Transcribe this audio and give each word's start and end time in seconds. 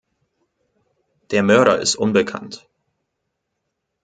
Der 1.29 1.43
Mörder 1.43 1.79
ist 1.79 1.93
unbekannt. 1.95 2.67